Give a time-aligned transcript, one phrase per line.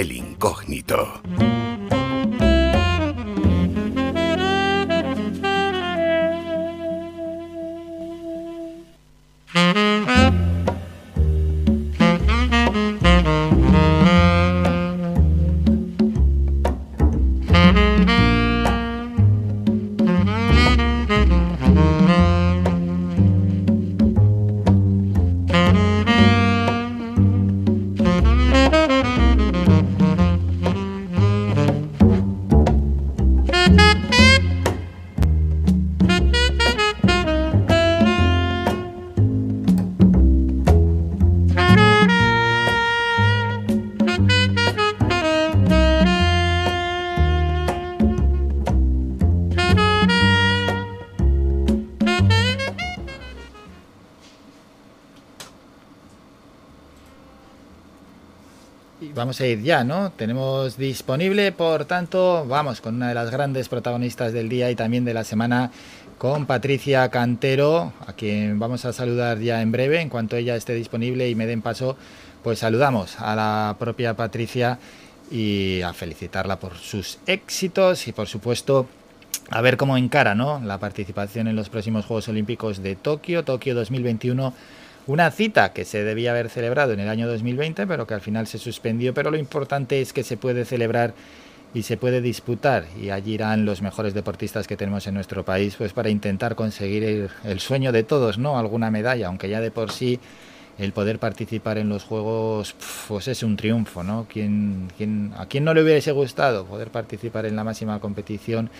[0.00, 1.20] El incógnito.
[59.38, 60.10] A ir ya, ¿no?
[60.12, 65.04] Tenemos disponible, por tanto, vamos con una de las grandes protagonistas del día y también
[65.04, 65.70] de la semana,
[66.16, 70.74] con Patricia Cantero, a quien vamos a saludar ya en breve, en cuanto ella esté
[70.74, 71.96] disponible y me den paso,
[72.42, 74.78] pues saludamos a la propia Patricia
[75.30, 78.88] y a felicitarla por sus éxitos y por supuesto
[79.50, 80.60] a ver cómo encara ¿no?
[80.64, 84.54] la participación en los próximos Juegos Olímpicos de Tokio, Tokio 2021
[85.10, 88.46] una cita que se debía haber celebrado en el año 2020, pero que al final
[88.46, 89.12] se suspendió.
[89.12, 91.14] Pero lo importante es que se puede celebrar
[91.74, 92.84] y se puede disputar.
[93.00, 97.28] Y allí irán los mejores deportistas que tenemos en nuestro país, pues para intentar conseguir
[97.44, 98.56] el, sueño de todos, ¿no?
[98.56, 100.20] Alguna medalla, aunque ya de por sí
[100.78, 102.76] el poder participar en los Juegos
[103.08, 104.28] pues es un triunfo, ¿no?
[104.32, 108.70] ¿Quién, quién, ¿A quién no le hubiese gustado poder participar en la máxima competición?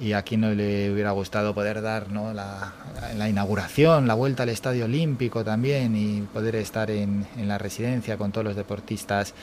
[0.00, 2.32] Y a quien no le hubiera gustado poder dar ¿no?
[2.32, 2.72] la,
[3.16, 8.16] la, inauguración, la vuelta al Estadio Olímpico también y poder estar en, en, la residencia
[8.16, 9.34] con todos los deportistas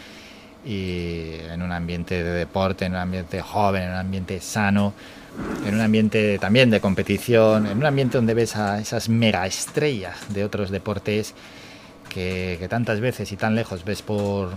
[0.66, 4.94] y en un ambiente de deporte, en un ambiente joven, en un ambiente sano,
[5.66, 10.18] en un ambiente también de competición, en un ambiente donde ves a esas mega estrellas
[10.30, 11.36] de otros deportes
[12.10, 14.50] que, que tantas veces y tan lejos ves por,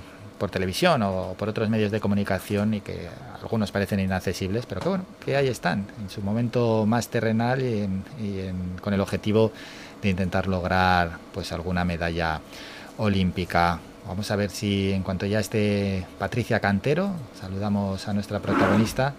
[0.43, 3.09] por televisión o por otros medios de comunicación y que
[3.41, 7.89] algunos parecen inaccesibles, pero que bueno, que ahí están, en su momento más terrenal y,
[8.81, 9.53] con el objetivo
[10.03, 12.41] de intentar lograr pues alguna medalla
[12.97, 13.79] olímpica.
[14.09, 19.15] Vamos a ver si en cuanto ya esté Patricia Cantero, saludamos a nuestra protagonista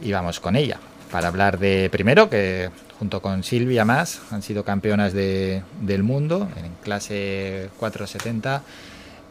[0.00, 0.78] y vamos con ella
[1.10, 2.70] para hablar de primero que
[3.00, 8.62] junto con Silvia más han sido campeonas de, del mundo en clase 470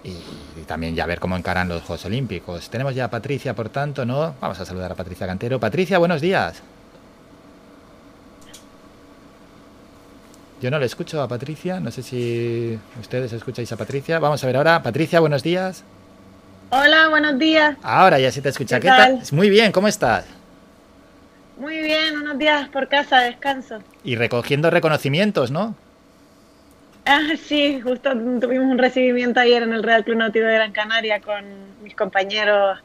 [0.05, 2.69] y, también ya ver cómo encaran los Juegos Olímpicos.
[2.69, 4.35] Tenemos ya a Patricia, por tanto, ¿no?
[4.39, 5.59] Vamos a saludar a Patricia Cantero.
[5.59, 6.61] Patricia, buenos días.
[10.61, 14.19] Yo no le escucho a Patricia, no sé si ustedes escucháis a Patricia.
[14.19, 14.81] Vamos a ver ahora.
[14.81, 15.83] Patricia, buenos días.
[16.69, 17.77] Hola, buenos días.
[17.83, 18.79] Ahora ya se te escucha.
[18.79, 19.21] ¿Qué, tal?
[19.31, 20.25] Muy bien, ¿cómo estás?
[21.57, 23.79] Muy bien, unos días por casa, descanso.
[24.03, 25.75] Y recogiendo reconocimientos, ¿no?
[27.07, 28.11] Ah, sí, justo
[28.41, 31.45] tuvimos un recibimiento ayer en el Real Club Náutico de Gran Canaria con
[31.83, 32.79] mis compañeros,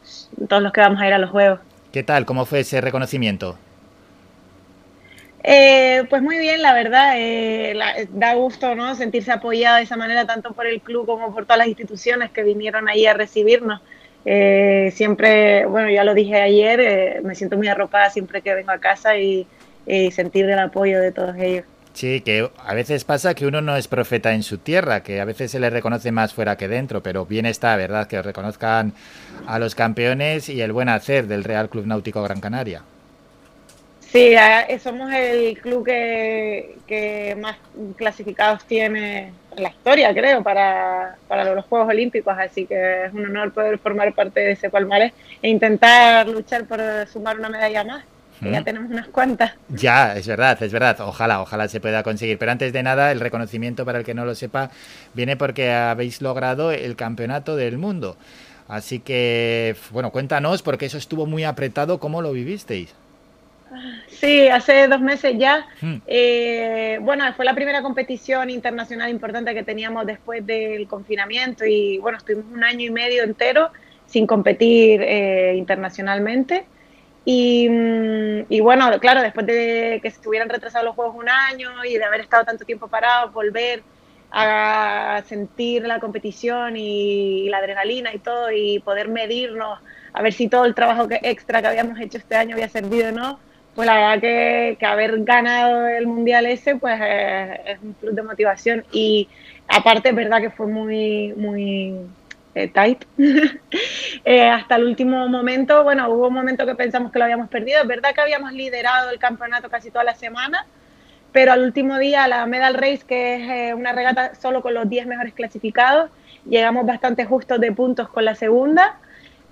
[0.46, 1.60] todos los que vamos a ir a los Juegos.
[1.90, 2.26] ¿Qué tal?
[2.26, 3.56] ¿Cómo fue ese reconocimiento?
[5.42, 7.14] Eh, pues muy bien, la verdad.
[7.16, 7.74] Eh,
[8.10, 8.94] da gusto ¿no?
[8.94, 12.42] sentirse apoyado de esa manera, tanto por el club como por todas las instituciones que
[12.42, 13.80] vinieron ahí a recibirnos.
[14.26, 18.78] Eh, siempre, bueno, ya lo dije ayer, me siento muy arropada siempre que vengo a
[18.78, 19.46] casa y
[20.12, 21.64] sentir el apoyo de todos ellos.
[21.92, 25.24] Sí, que a veces pasa que uno no es profeta en su tierra, que a
[25.24, 28.06] veces se le reconoce más fuera que dentro, pero bien está, ¿verdad?
[28.06, 28.94] Que reconozcan
[29.46, 32.82] a los campeones y el buen hacer del Real Club Náutico Gran Canaria.
[34.00, 34.34] Sí,
[34.82, 37.56] somos el club que, más
[37.96, 43.26] clasificados tiene en la historia, creo, para, para los Juegos Olímpicos, así que es un
[43.26, 45.12] honor poder formar parte de ese palmarés
[45.42, 48.04] e intentar luchar por sumar una medalla más
[48.40, 49.52] ya tenemos unas cuantas.
[49.68, 51.00] Ya, es verdad, es verdad.
[51.00, 52.38] Ojalá, ojalá se pueda conseguir.
[52.38, 54.70] Pero antes de nada, el reconocimiento para el que no lo sepa
[55.14, 58.16] viene porque habéis logrado el campeonato del mundo.
[58.68, 62.94] Así que, bueno, cuéntanos, porque eso estuvo muy apretado, ¿cómo lo vivisteis?
[64.08, 65.66] Sí, hace dos meses ya.
[65.80, 65.96] Hmm.
[66.06, 72.18] Eh, bueno, fue la primera competición internacional importante que teníamos después del confinamiento y bueno,
[72.18, 73.70] estuvimos un año y medio entero
[74.06, 76.64] sin competir eh, internacionalmente.
[77.26, 81.96] Mm, y, bueno, claro, después de que se estuvieran retrasados los juegos un año y
[81.98, 83.82] de haber estado tanto tiempo parado, volver
[84.32, 89.80] a sentir la competición y, la adrenalina y todo y poder medirnos
[90.12, 93.08] a ver si todo el trabajo que, extra que habíamos hecho este año había servido
[93.10, 93.40] o no,
[93.74, 98.22] pues la verdad que, que haber ganado el mundial ese pues es, un plus de
[98.22, 99.28] motivación y
[99.68, 101.94] aparte es verdad que fue muy, muy
[102.54, 103.04] eh, tight.
[104.52, 107.82] hasta el último momento, bueno, hubo un momento que pensamos que lo habíamos perdido.
[107.82, 110.66] Es verdad que habíamos liderado el campeonato casi toda la semana,
[111.32, 115.06] pero al último día, la Medal Race, que es una regata solo con los 10
[115.06, 116.10] mejores clasificados,
[116.46, 118.98] llegamos bastante justos de puntos con la segunda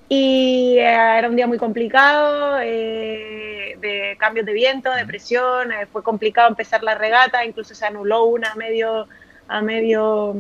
[0.09, 5.87] y eh, era un día muy complicado, eh, de cambios de viento, de presión, eh,
[5.87, 9.07] fue complicado empezar la regata, incluso se anuló una a medio,
[9.49, 10.35] a medio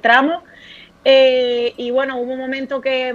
[0.00, 0.42] tramo.
[1.04, 3.12] Y bueno, hubo un momento que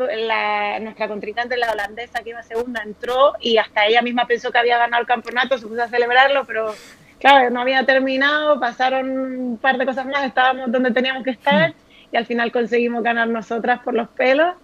[0.81, 4.77] nuestra contrincante, la holandesa que iba segunda, entró y hasta ella misma pensó que había
[4.77, 6.73] ganado el campeonato, se puso a celebrarlo, pero
[7.19, 11.73] claro, no había terminado, pasaron un par de cosas más, estábamos donde teníamos que estar
[12.11, 14.55] y al final conseguimos ganar nosotras por los pelos.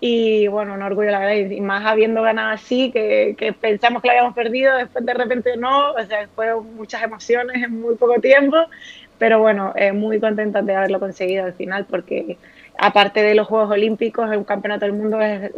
[0.00, 4.08] Y bueno, un orgullo la verdad, y más habiendo ganado así, que, que, pensamos que
[4.08, 8.20] lo habíamos perdido, después de repente no, o sea, fue muchas emociones en muy poco
[8.20, 8.56] tiempo,
[9.24, 12.36] pero bueno, eh, muy contenta de haberlo conseguido al final, porque
[12.76, 15.50] aparte de los Juegos Olímpicos, un campeonato del mundo es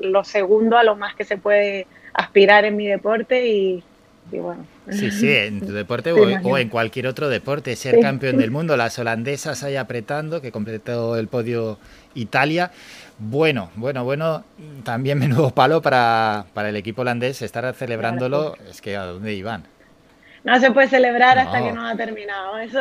[0.00, 3.82] lo segundo a lo más que se puede aspirar en mi deporte y,
[4.30, 4.64] bueno.
[4.90, 8.96] Sí, sí, en tu deporte o, en cualquier otro deporte, ser campeón del mundo, las
[9.00, 11.80] holandesas ahí apretando, que completó el podio
[12.14, 12.70] Italia.
[13.18, 14.44] Bueno, bueno, bueno,
[14.84, 18.54] también menudo palo para, para el equipo holandés estar celebrándolo.
[18.70, 19.64] Es que a dónde iban.
[20.42, 22.58] No se puede celebrar hasta que no ha terminado.
[22.58, 22.80] Eso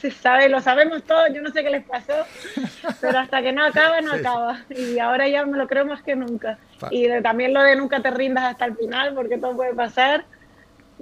[0.00, 1.28] se sabe, lo sabemos todos.
[1.34, 2.14] Yo no sé qué les pasó,
[3.00, 4.60] pero hasta que no acaba, no acaba.
[4.70, 6.58] Y ahora ya me lo creo más que nunca.
[6.90, 10.24] Y también lo de nunca te rindas hasta el final, porque todo puede pasar.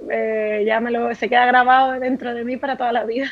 [0.09, 3.29] Eh, ya me lo se queda grabado dentro de mí para toda la vida.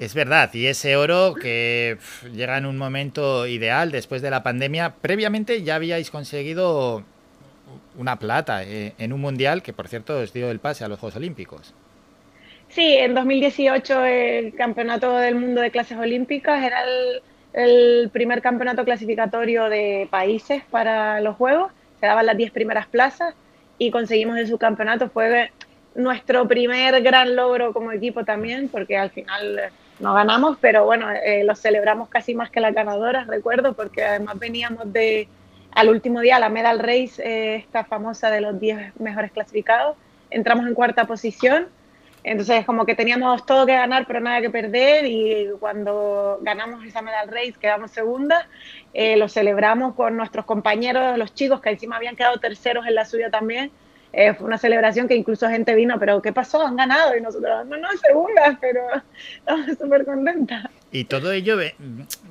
[0.00, 1.96] Es verdad, y ese oro que
[2.32, 7.04] llega en un momento ideal después de la pandemia, previamente ya habíais conseguido
[7.96, 10.98] una plata eh, en un mundial que, por cierto, os dio el pase a los
[10.98, 11.72] Juegos Olímpicos.
[12.74, 16.82] Sí, en 2018 el Campeonato del Mundo de Clases Olímpicas era
[17.52, 21.70] el, primer campeonato clasificatorio de países para los Juegos.
[22.00, 23.34] Se daban las 10 primeras plazas
[23.76, 25.10] y conseguimos el subcampeonato.
[25.10, 25.50] Fue
[25.94, 29.70] nuestro primer gran logro como equipo también, porque al final
[30.00, 34.38] no ganamos, pero bueno, eh, lo celebramos casi más que las ganadoras, recuerdo, porque además
[34.38, 35.28] veníamos de,
[35.72, 39.94] al último día, la Medal Race, eh, esta famosa de los 10 mejores clasificados,
[40.30, 41.68] entramos en cuarta posición,
[42.24, 47.02] entonces como que teníamos todo que ganar, pero nada que perder, y cuando ganamos esa
[47.02, 48.48] Medal Race, quedamos segunda,
[48.94, 53.04] eh, lo celebramos con nuestros compañeros, los chicos, que encima habían quedado terceros en la
[53.04, 53.70] suya también,
[54.12, 56.64] eh, fue una celebración que incluso gente vino, pero ¿qué pasó?
[56.66, 58.82] Han ganado y nosotros, no, no, segundas, pero
[59.38, 60.66] estamos súper contentas.
[60.90, 61.56] Y todo ello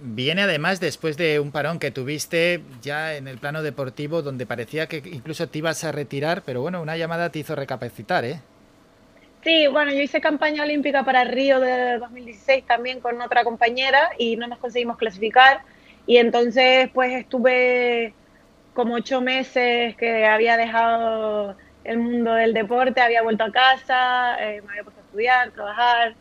[0.03, 4.85] viene además después de un parón que tuviste ya en el plano deportivo, donde parecía
[4.85, 8.39] que incluso te ibas a retirar, pero bueno, una llamada te hizo recapacitar, ¿eh?
[9.43, 14.35] Sí, bueno, yo hice campaña olímpica para Río de 2016 también con otra compañera y
[14.35, 15.61] no nos conseguimos clasificar.
[16.05, 18.13] Y entonces, pues estuve
[18.73, 24.61] como ocho meses que había dejado el mundo del deporte, había vuelto a casa, eh,
[24.61, 26.15] me había puesto a estudiar, trabajar,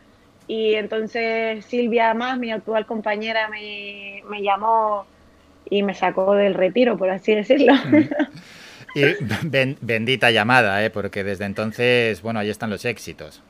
[0.47, 5.07] y entonces Silvia más, mi actual compañera, me, me llamó
[5.69, 7.75] y me sacó del retiro, por así decirlo.
[9.81, 10.91] Bendita llamada, ¿eh?
[10.91, 13.43] porque desde entonces, bueno, ahí están los éxitos.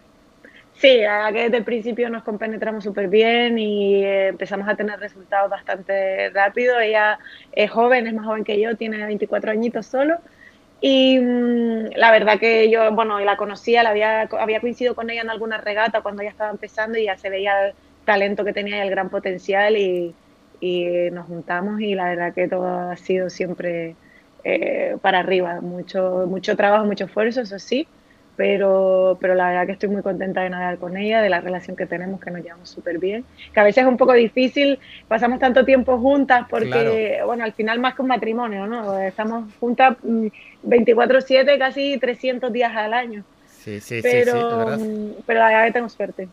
[0.75, 1.01] Sí,
[1.33, 6.31] que desde el principio nos compenetramos súper bien y eh, empezamos a tener resultados bastante
[6.31, 6.81] rápido.
[6.81, 7.19] Ella
[7.53, 10.19] es joven, es más joven que yo, tiene 24 añitos solo
[10.81, 15.21] y mm, la verdad que yo, bueno, la conocía, la había, había coincidido con ella
[15.21, 17.75] en alguna regata cuando ella estaba empezando y ya se veía el
[18.07, 20.15] talento que tenía y el gran potencial y,
[20.61, 23.97] y nos juntamos y la verdad que todo ha sido siempre
[24.45, 27.87] eh, para arriba, mucho, mucho trabajo, mucho esfuerzo, eso sí,
[28.37, 31.77] pero, pero la verdad que estoy muy contenta de nadar con ella, de la relación
[31.77, 34.79] que tenemos, que nos llevamos súper bien, que a veces es un poco difícil,
[35.09, 38.99] pasamos tanto tiempo juntas porque, bueno, al final más que un matrimonio, ¿no?
[38.99, 39.97] Estamos juntas
[40.63, 43.25] 24/7, mm, casi 300 días al año.
[43.47, 46.29] Sí, sí, pero, sí, mm, pero la verdad que tengo suerte.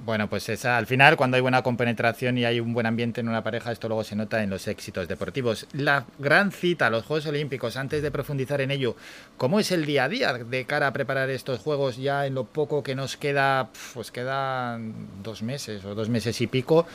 [0.00, 3.28] Bueno, pues esa, al final, cuando hay buena compenetración y hay un buen ambiente en
[3.28, 5.66] una pareja, esto luego se nota en los éxitos deportivos.
[5.72, 8.94] La gran cita, los Juegos Olímpicos, antes de profundizar en ello,
[9.36, 12.44] ¿cómo es el día a día de cara a preparar estos Juegos ya en lo
[12.44, 13.70] poco que nos queda?
[13.92, 16.86] Pues quedan dos meses o dos meses y pico.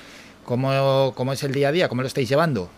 [0.45, 1.89] ¿Cómo, cómo es el día a día?
[1.89, 2.69] ¿Cómo lo estáis llevando?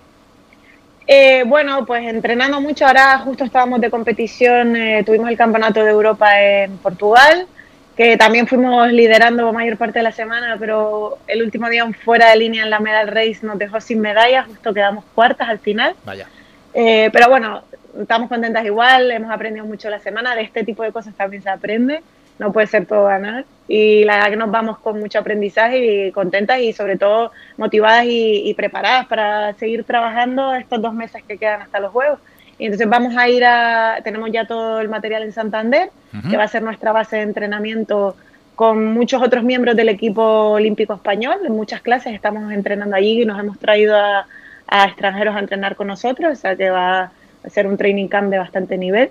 [1.05, 2.87] Eh, bueno, pues entrenando mucho.
[2.87, 7.47] Ahora justo estábamos de competición, eh, tuvimos el Campeonato de Europa en Portugal
[7.95, 12.35] que también fuimos liderando mayor parte de la semana, pero el último día fuera de
[12.35, 15.95] línea en la Medal Race nos dejó sin medallas, justo quedamos cuartas al final.
[16.03, 16.27] Vaya.
[16.73, 17.63] Eh, pero bueno,
[18.01, 21.49] estamos contentas igual, hemos aprendido mucho la semana, de este tipo de cosas también se
[21.49, 22.01] aprende.
[22.37, 23.45] no puede ser todo ganar.
[23.67, 28.05] Y la verdad que nos vamos con mucho aprendizaje y contentas y sobre todo motivadas
[28.07, 32.19] y, preparadas para seguir trabajando estos dos meses que quedan hasta los Juegos.
[32.57, 35.89] Y entonces vamos a ir a, tenemos ya todo el material en Santander,
[36.29, 38.15] que va a ser nuestra base de entrenamiento
[38.55, 41.39] con muchos otros miembros del equipo olímpico español.
[41.45, 44.25] En muchas clases estamos entrenando allí y nos hemos traído a,
[44.67, 47.11] a extranjeros a entrenar con nosotros, o sea que va
[47.43, 49.09] a ser un training camp de bastante nivel.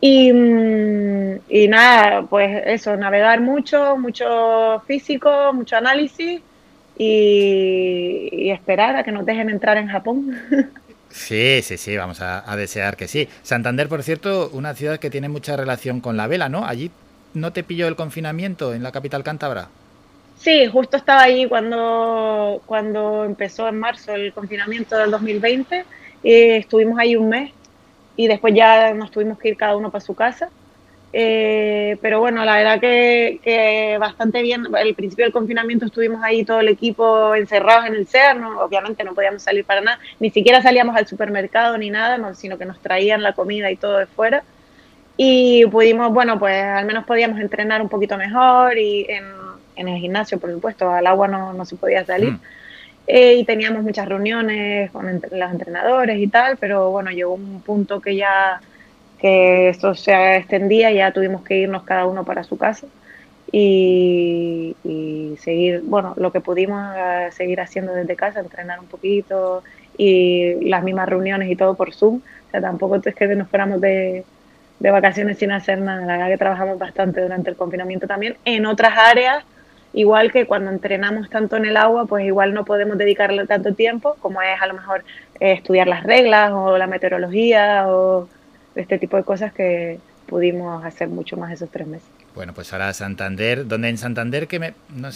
[0.00, 6.40] Y, mm, y, nada, pues eso, navegar mucho, mucho físico, mucho análisis
[6.98, 10.36] y, esperar a que nos dejen entrar en Japón.
[11.12, 13.28] Sí, sí, sí, vamos a, a, desear que sí.
[13.42, 16.64] Santander, por cierto, una ciudad que tiene mucha relación con la vela, ¿no?
[16.64, 16.90] Allí
[17.34, 19.68] no te pilló el confinamiento en la capital cántabra.
[20.42, 25.84] Sí, justo estaba allí cuando, cuando empezó en marzo el confinamiento del 2020.
[26.24, 27.52] Eh, estuvimos ahí un mes
[28.16, 30.50] y después ya nos tuvimos que ir cada uno para su casa.
[31.14, 34.74] Eh, pero bueno, la verdad que, bastante bien.
[34.74, 39.14] Al principio del confinamiento estuvimos ahí todo el equipo encerrados en el CER, obviamente no
[39.14, 43.22] podíamos salir para nada, ni siquiera salíamos al supermercado ni nada, sino que nos traían
[43.22, 44.42] la comida y todo de fuera.
[45.16, 49.24] Y pudimos, bueno, pues al menos podíamos entrenar un poquito mejor y en,
[49.76, 52.32] en el gimnasio, por supuesto, al agua no, no se podía salir.
[52.32, 52.40] Mm.
[53.06, 58.00] Eh, y teníamos muchas reuniones con los entrenadores y tal, pero bueno, llegó un punto
[58.00, 58.60] que ya
[59.22, 62.88] que esto se extendía ya tuvimos que irnos cada uno para su casa
[63.52, 64.74] y,
[65.38, 69.62] seguir, bueno, lo que pudimos eh, seguir haciendo desde casa, entrenar un poquito
[69.96, 72.16] y las mismas reuniones y todo por Zoom.
[72.16, 74.24] O sea, tampoco es que nos fuéramos de,
[74.80, 76.04] de vacaciones sin hacer nada.
[76.04, 79.44] La verdad que trabajamos bastante durante el confinamiento también en otras áreas
[79.92, 84.16] igual que cuando entrenamos tanto en el agua, pues igual no podemos dedicarle tanto tiempo
[84.20, 85.04] como es a lo mejor
[85.40, 88.28] eh, estudiar las reglas o la meteorología o
[88.74, 92.08] este tipo de cosas que pudimos hacer mucho más esos tres meses.
[92.34, 95.10] Bueno, pues ahora Santander, donde en Santander que me no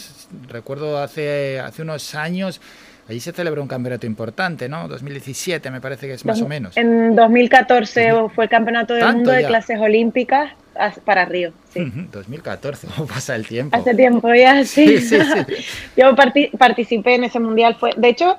[0.49, 2.61] recuerdo hace hace unos años
[3.09, 4.87] Allí se celebró un campeonato importante, ¿no?
[4.89, 6.75] 2017 me parece que es más o menos.
[6.75, 10.51] En 2014 fue el campeonato del mundo de clases olímpicas
[11.05, 11.53] para Río.
[11.69, 11.89] Sí.
[12.11, 13.77] 2014, ¿cómo pasa el tiempo?
[13.77, 14.99] Hace tiempo ya, sí.
[14.99, 15.53] sí, sí,
[15.97, 16.15] Yo
[16.57, 18.37] participé en ese mundial, fue, de hecho,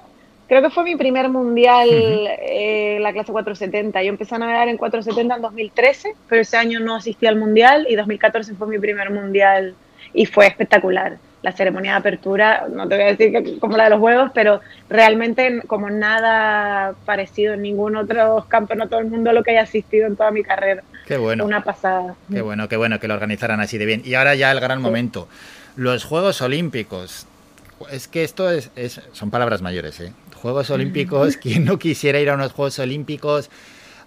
[0.49, 4.03] creo que fue mi primer mundial, eh, la clase 470.
[4.03, 7.87] Yo empecé a navegar en 470 en 2013, pero ese año no asistí al mundial
[7.89, 9.75] y 2014 fue mi primer mundial
[10.15, 13.85] y fue espectacular la ceremonia de apertura, no te voy a decir que como la
[13.85, 19.33] de los Juegos, pero realmente como nada parecido en ningún otro campeonato del mundo a
[19.33, 20.83] lo que haya asistido en toda mi carrera.
[21.07, 21.45] Qué bueno.
[21.45, 22.17] Una pasada.
[22.31, 24.03] Qué bueno, qué bueno que lo organizaran así de bien.
[24.05, 25.29] Y ahora ya el gran momento.
[25.77, 27.27] Los Juegos Olímpicos.
[27.93, 30.13] Es que esto es, es son palabras mayores, ¿eh?
[30.39, 33.51] Juegos Olímpicos, quien no quisiera ir a unos Juegos Olímpicos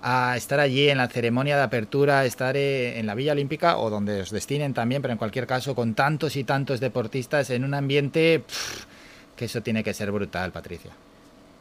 [0.01, 3.89] a estar allí en la ceremonia de apertura, estar eh, en la Villa Olímpica o
[3.89, 7.73] donde os destinen también, pero en cualquier caso con tantos y tantos deportistas en un
[7.73, 8.43] ambiente
[9.35, 10.91] que eso tiene que ser brutal, Patricia.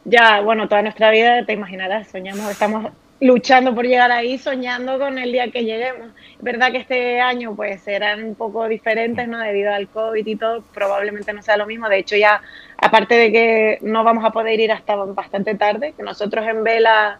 [0.05, 5.19] Ya, bueno, toda nuestra vida, te imaginarás, soñamos, estamos luchando por llegar ahí, soñando con
[5.19, 6.09] el día que lleguemos.
[6.37, 9.37] Es verdad que este año pues serán un poco diferentes, ¿no?
[9.37, 11.87] Debido al COVID y todo, probablemente no sea lo mismo.
[11.87, 12.41] De hecho, ya,
[12.77, 17.19] aparte de que no vamos a poder ir hasta bastante tarde, que nosotros en Vela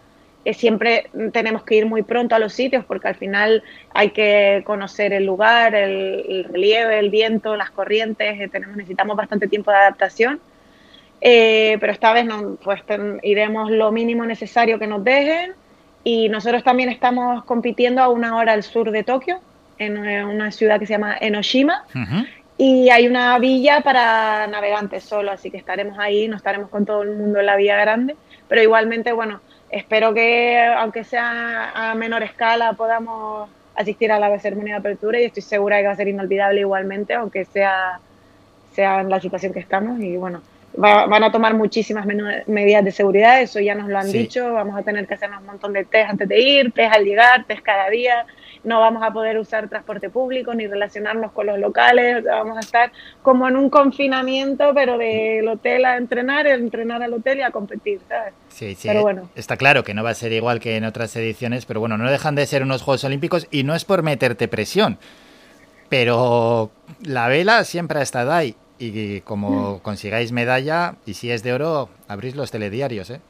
[0.52, 3.62] siempre tenemos que ir muy pronto a los sitios porque al final
[3.94, 9.46] hay que conocer el lugar, el, relieve, el viento, las corrientes, eh, tenemos, necesitamos bastante
[9.46, 10.40] tiempo de adaptación.
[11.20, 12.26] Eh, pero esta vez
[12.64, 12.82] pues
[13.22, 15.54] iremos lo mínimo necesario que nos dejen
[16.04, 19.40] y nosotros también estamos compitiendo a una hora al sur de Tokio,
[19.78, 21.84] en una ciudad que se llama Enoshima.
[22.58, 27.02] Y hay una villa para navegantes solo, así que estaremos ahí, no estaremos con todo
[27.02, 28.14] el mundo en la villa grande,
[28.46, 29.40] pero igualmente, bueno,
[29.70, 35.24] espero que, aunque sea a menor escala, podamos asistir a la ceremonia de apertura y
[35.24, 37.98] estoy segura que va a ser inolvidable igualmente, aunque sea,
[38.72, 39.98] sea en la situación que estamos.
[40.00, 40.42] Y bueno,
[40.74, 42.06] van a tomar muchísimas
[42.46, 45.46] medidas de seguridad, eso ya nos lo han dicho, vamos a tener que hacernos un
[45.46, 48.26] montón de test antes de ir, test al llegar, test cada día,
[48.64, 52.92] no vamos a poder usar transporte público ni relacionarnos con los locales, vamos a estar
[53.22, 58.00] como en un confinamiento, pero del hotel a entrenar, entrenar al hotel y a competir,
[58.08, 58.32] ¿sabes?
[58.48, 59.28] Sí, sí, pero bueno.
[59.34, 62.10] está claro que no va a ser igual que en otras ediciones, pero bueno, no
[62.10, 64.98] dejan de ser unos Juegos Olímpicos y no es por meterte presión,
[65.88, 66.70] pero
[67.02, 71.88] la vela siempre ha estado ahí y como consigáis medalla y si es de oro,
[72.08, 73.20] abrís los telediarios, ¿eh?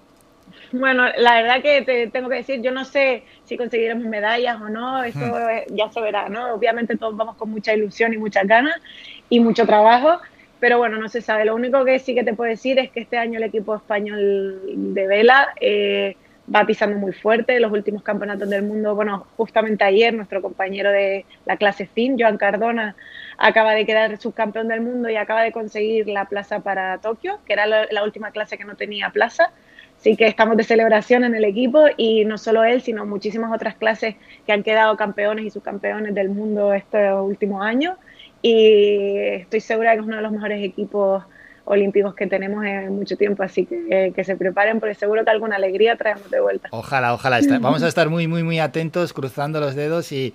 [0.72, 4.68] Bueno, la verdad que te tengo que decir, yo no sé si conseguiremos medallas o
[4.68, 5.74] no, eso hmm.
[5.74, 6.54] ya se verá, ¿no?
[6.54, 8.80] Obviamente todos vamos con mucha ilusión y muchas ganas
[9.28, 10.18] y mucho trabajo,
[10.60, 11.44] pero bueno, no se sabe.
[11.44, 14.60] Lo único que sí que te puedo decir es que este año el equipo español
[14.94, 16.16] de vela eh,
[16.54, 17.60] va pisando muy fuerte.
[17.60, 22.38] Los últimos campeonatos del mundo, bueno, justamente ayer nuestro compañero de la clase FIN, Joan
[22.38, 22.96] Cardona,
[23.38, 27.52] acaba de quedar subcampeón del mundo y acaba de conseguir la plaza para Tokio, que
[27.52, 29.50] era la, última clase que no tenía plaza.
[29.98, 33.76] Así que estamos de celebración en el equipo y no solo él, sino muchísimas otras
[33.76, 37.96] clases que han quedado campeones y subcampeones del mundo estos últimos años.
[38.42, 41.22] Y estoy segura que es uno de los mejores equipos
[41.64, 45.54] olímpicos que tenemos en mucho tiempo, así que que se preparen porque seguro que alguna
[45.54, 46.68] alegría traemos de vuelta.
[46.72, 47.38] Ojalá, ojalá.
[47.60, 50.34] Vamos a estar muy, muy, muy atentos, cruzando los dedos y,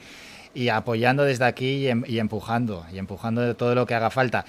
[0.57, 4.09] y apoyando desde aquí y, em, y, empujando, y empujando de todo lo que haga
[4.09, 4.43] falta.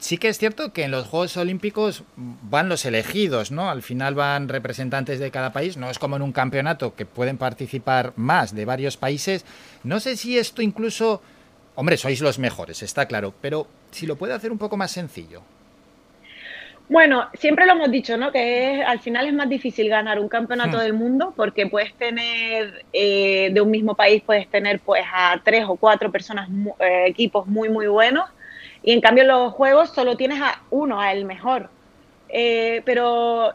[0.00, 3.70] Sí que es cierto que en los Juegos Olímpicos van los elegidos, ¿no?
[3.70, 7.38] Al final van representantes de cada país, no es como en un campeonato que pueden
[7.38, 9.44] participar más de varios países.
[9.84, 11.22] No sé si esto incluso,
[11.76, 15.42] hombre, sois los mejores, está claro, pero si lo puede hacer un poco más sencillo.
[16.88, 18.32] Bueno, siempre lo hemos dicho, ¿no?
[18.32, 20.80] Que al final es más difícil ganar un campeonato hmm.
[20.80, 25.64] del mundo porque puedes tener eh, de un mismo país puedes tener pues a tres
[25.66, 28.28] o cuatro personas eh, equipos muy muy buenos
[28.82, 31.70] y en cambio los juegos solo tienes a uno, a el mejor.
[32.28, 33.54] Eh, pero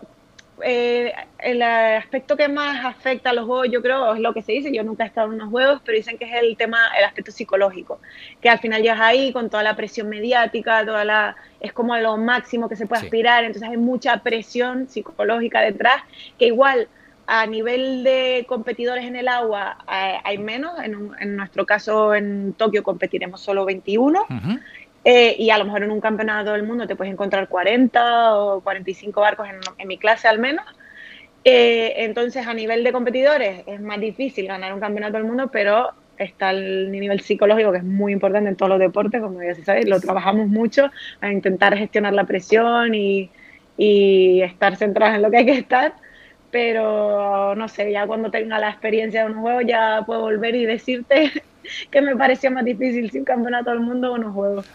[0.63, 4.53] eh, el aspecto que más afecta a los juegos, yo creo, es lo que se
[4.53, 4.73] dice.
[4.73, 7.31] Yo nunca he estado en unos juegos, pero dicen que es el tema, el aspecto
[7.31, 7.99] psicológico.
[8.41, 12.17] Que al final llegas ahí con toda la presión mediática, toda la, es como lo
[12.17, 13.43] máximo que se puede aspirar.
[13.43, 16.03] Entonces hay mucha presión psicológica detrás,
[16.37, 16.87] que igual
[17.27, 20.79] a nivel de competidores en el agua eh, hay menos.
[20.79, 24.25] En, en, nuestro caso, en Tokio competiremos solo 21.
[25.09, 28.59] Eh, y a lo mejor en un campeonato del mundo te puedes encontrar 40 o
[28.59, 29.47] 45 barcos
[29.77, 30.65] en, mi clase al menos.
[31.45, 35.91] Eh, entonces, a nivel de competidores es más difícil ganar un campeonato del mundo, pero
[36.17, 39.87] está el nivel psicológico que es muy importante en todos los deportes, como ya sabéis,
[39.87, 43.29] lo trabajamos mucho a intentar gestionar la presión y,
[43.77, 45.93] y estar centrados en lo que hay que estar
[46.51, 50.65] pero no sé, ya cuando tenga la experiencia de unos juegos ya puedo volver y
[50.65, 51.31] decirte
[51.91, 54.65] que me parecía más difícil si un campeonato del mundo o unos juegos.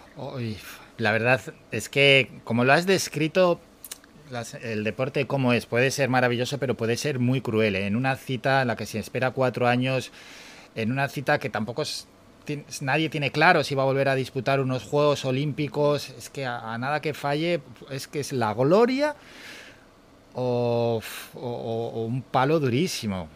[0.98, 3.60] la verdad es que como lo has descrito,
[4.62, 7.76] el deporte como es, puede ser maravilloso, pero puede ser muy cruel.
[7.76, 7.86] ¿eh?
[7.86, 10.10] En una cita en la que se espera cuatro años,
[10.74, 11.82] en una cita que tampoco
[12.80, 16.76] nadie tiene claro si va a volver a disputar unos Juegos Olímpicos, es que a
[16.78, 19.14] nada que falle, es que es la gloria
[20.34, 21.02] o,
[21.34, 23.28] un palo durísimo.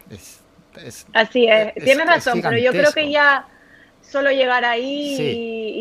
[1.13, 3.47] Así es, tienes razón, pero yo creo que ya
[4.01, 5.17] solo llegar ahí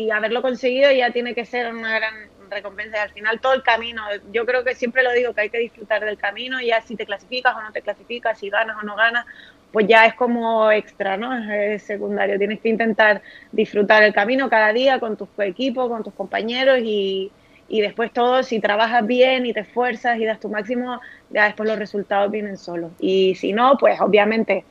[0.04, 2.14] y, haberlo conseguido ya tiene que ser una gran
[2.48, 2.98] recompensa.
[2.98, 5.58] Y al final todo el camino, yo creo que siempre lo digo que hay que
[5.58, 8.96] disfrutar del camino, ya si te clasificas o no te clasificas, si ganas o no
[8.96, 9.26] ganas,
[9.72, 11.34] pues ya es como extra, ¿no?
[11.52, 12.38] Es secundario.
[12.38, 13.20] Tienes que intentar
[13.52, 17.30] disfrutar el camino cada día con tus equipos, con tus compañeros y,
[17.68, 21.68] y después todo, si trabajas bien y te esfuerzas y das tu máximo, ya después
[21.68, 22.92] los resultados vienen solos.
[23.00, 24.64] Y si no, pues obviamente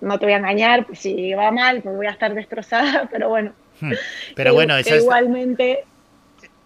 [0.00, 3.28] no te voy a engañar, pues si va mal, pues voy a estar destrozada, pero
[3.28, 3.52] bueno.
[3.80, 3.92] Hmm.
[4.34, 5.84] Pero bueno, esa igualmente...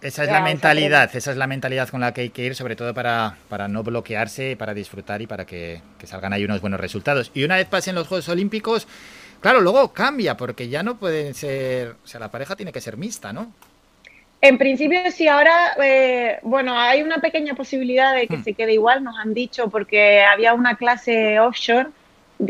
[0.01, 2.75] Esa es la mentalidad, esa es la mentalidad con la que hay que ir, sobre
[2.75, 6.79] todo para, para no bloquearse, para disfrutar y para que, que salgan ahí unos buenos
[6.79, 7.29] resultados.
[7.35, 8.87] Y una vez pasen los Juegos Olímpicos,
[9.41, 12.97] claro, luego cambia, porque ya no pueden ser, o sea, la pareja tiene que ser
[12.97, 13.53] mixta, ¿no?
[14.41, 18.43] En principio sí, ahora, eh, bueno, hay una pequeña posibilidad de que hmm.
[18.43, 21.89] se quede igual, nos han dicho, porque había una clase offshore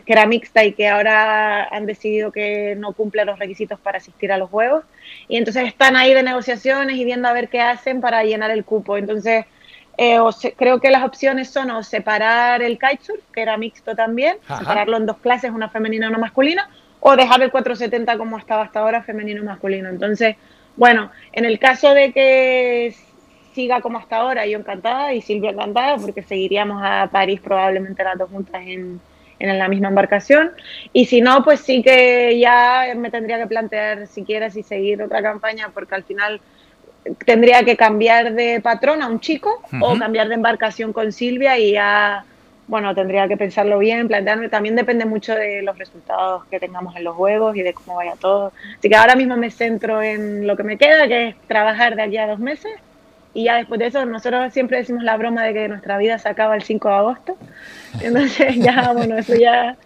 [0.06, 4.32] que era mixta y que ahora han decidido que no cumple los requisitos para asistir
[4.32, 4.86] a los juegos.
[5.28, 8.64] Y entonces están ahí de negociaciones y viendo a ver qué hacen para llenar el
[8.64, 8.98] cupo.
[8.98, 9.46] Entonces,
[9.98, 10.18] eh,
[10.56, 15.06] creo que las opciones son o separar el kitesurf, que era mixto también, separarlo en
[15.06, 19.04] dos clases, una femenina y una masculina, o dejar el 470 como estaba hasta ahora,
[19.04, 19.90] femenino y masculino.
[19.90, 20.38] Entonces,
[20.78, 22.96] bueno, en el caso de que
[23.54, 28.18] siga como hasta ahora, yo encantada y Silvia encantada, porque seguiríamos a París probablemente las
[28.18, 29.02] dos juntas en,
[29.50, 30.52] en la misma embarcación.
[30.94, 35.22] Y si no, pues sí que ya me tendría que plantear siquiera si seguir otra
[35.22, 36.42] campaña, porque al final
[37.26, 41.72] tendría que cambiar de patrón a un chico o cambiar de embarcación con Silvia y
[41.72, 42.26] ya
[42.68, 44.48] bueno, tendría que pensarlo bien, plantearme.
[44.48, 48.14] También depende mucho de los resultados que tengamos en los juegos y de cómo vaya
[48.16, 48.54] todo.
[48.80, 52.04] Así que ahora mismo me centro en lo que me queda, que es trabajar de
[52.04, 52.72] allí a dos meses.
[53.34, 56.28] Y ya después de eso, nosotros siempre decimos la broma de que nuestra vida se
[56.28, 57.38] acaba el 5 de agosto.
[58.02, 59.78] Entonces, ya, bueno, eso ya,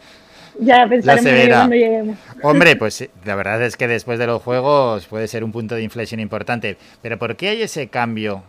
[0.60, 2.18] ya pensaremos cuando lleguemos.
[2.44, 5.84] Hombre, pues la verdad es que después de los juegos puede ser un punto de
[5.84, 6.78] inflexión importante.
[7.02, 8.44] Pero ¿por qué hay ese cambio?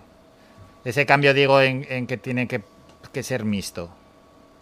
[0.85, 2.63] Ese cambio, digo, en, en que tiene que,
[3.13, 3.91] que ser mixto.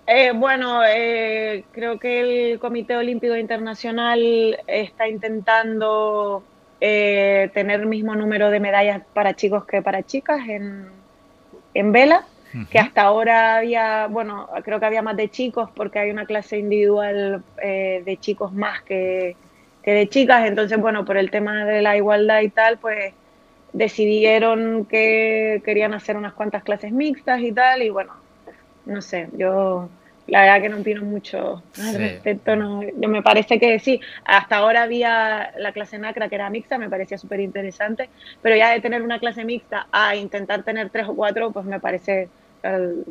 [0.07, 6.43] Eh, bueno, eh, creo que el Comité Olímpico Internacional está intentando
[6.87, 12.27] eh, tener el mismo número de medallas para chicos que para chicas en, vela.
[12.71, 16.59] que hasta ahora había, bueno, creo que había más de chicos porque hay una clase
[16.59, 19.35] individual eh, de chicos más que,
[19.83, 23.15] que de chicas, entonces, bueno, por el tema de la igualdad y tal, pues
[23.73, 28.13] decidieron que querían hacer unas cuantas clases mixtas y tal, y bueno,
[28.85, 29.89] no sé, yo
[30.27, 32.57] la verdad que no opino mucho al respecto.
[32.57, 36.79] No, yo me parece que sí, hasta ahora había la clase NACRA que era mixta,
[36.79, 38.09] me parecía súper interesante,
[38.41, 41.79] pero ya de tener una clase mixta a intentar tener tres o cuatro, pues me
[41.79, 42.29] parece,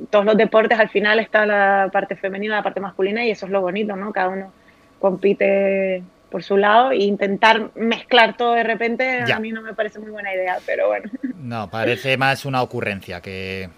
[0.10, 3.52] todos los deportes al final está la parte femenina, la parte masculina y eso es
[3.52, 4.12] lo bonito, ¿no?
[4.12, 4.52] Cada uno
[5.00, 10.00] compite por su lado e intentar mezclar todo de repente a mí no me parece
[10.00, 11.12] muy buena idea, pero bueno.
[11.36, 13.70] No, parece más una ocurrencia que,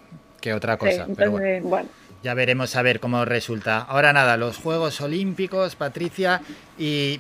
[0.55, 1.05] otra cosa.
[1.17, 1.89] pero bueno
[2.25, 3.77] ya veremos a ver cómo resulta.
[3.77, 6.41] Ahora nada, los Juegos Olímpicos, Patricia,
[6.75, 7.19] y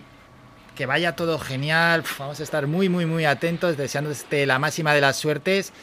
[0.75, 2.03] que vaya todo genial.
[2.17, 5.73] Vamos a estar muy, muy, muy atentos, deseándote la máxima de las suertes.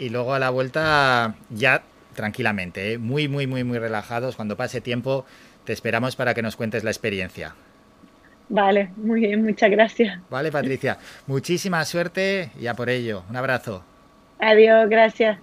[0.00, 1.84] Y luego a la vuelta ya
[2.16, 2.98] tranquilamente, ¿eh?
[2.98, 4.34] muy, muy, muy, muy relajados.
[4.34, 5.24] Cuando pase tiempo,
[5.64, 7.54] te esperamos para que nos cuentes la experiencia.
[8.48, 10.18] Vale, muy bien, muchas gracias.
[10.28, 10.98] Vale, Patricia,
[11.28, 13.22] muchísima suerte y a por ello.
[13.30, 13.84] Un abrazo.
[14.40, 15.38] Adiós, gracias.